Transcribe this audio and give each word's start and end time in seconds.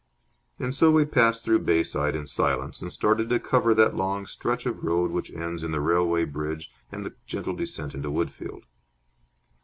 And 0.57 0.73
so 0.73 0.89
we 0.89 1.05
passed 1.05 1.45
through 1.45 1.59
Bayside 1.59 2.15
in 2.15 2.25
silence 2.25 2.81
and 2.81 2.91
started 2.91 3.29
to 3.29 3.39
cover 3.39 3.75
that 3.75 3.95
long 3.95 4.25
stretch 4.25 4.65
of 4.65 4.83
road 4.83 5.11
which 5.11 5.31
ends 5.31 5.61
in 5.63 5.73
the 5.73 5.79
railway 5.79 6.23
bridge 6.25 6.71
and 6.91 7.05
the 7.05 7.13
gentle 7.27 7.53
descent 7.55 7.93
into 7.93 8.09
Woodfield. 8.09 8.63